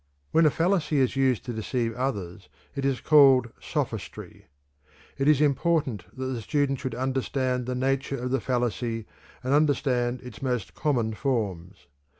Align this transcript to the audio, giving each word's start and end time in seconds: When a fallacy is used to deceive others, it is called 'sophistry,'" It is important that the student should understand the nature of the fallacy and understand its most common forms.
When 0.31 0.47
a 0.47 0.49
fallacy 0.49 0.97
is 0.97 1.15
used 1.15 1.45
to 1.45 1.53
deceive 1.53 1.93
others, 1.93 2.49
it 2.75 2.85
is 2.85 3.01
called 3.01 3.51
'sophistry,'" 3.61 4.47
It 5.19 5.27
is 5.27 5.39
important 5.39 6.05
that 6.17 6.25
the 6.25 6.41
student 6.41 6.79
should 6.79 6.95
understand 6.95 7.67
the 7.67 7.75
nature 7.75 8.17
of 8.17 8.31
the 8.31 8.41
fallacy 8.41 9.05
and 9.43 9.53
understand 9.53 10.21
its 10.21 10.41
most 10.41 10.73
common 10.73 11.13
forms. 11.13 11.85